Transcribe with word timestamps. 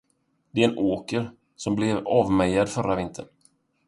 Det 0.51 0.63
är 0.63 0.69
en 0.69 0.77
åker, 0.77 1.31
som 1.55 1.75
blev 1.75 2.07
avmejad 2.07 2.69
förra 2.69 2.95
vintern. 2.95 3.27